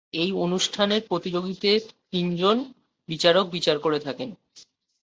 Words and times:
এই 0.13 0.29
অনুষ্ঠানের 0.37 1.01
প্রতিযোগীদের 1.07 1.79
তিনজন 2.11 2.57
বিচারক 3.09 3.45
বিচার 3.49 3.77
করে 3.79 3.99
থাকেন। 3.99 4.29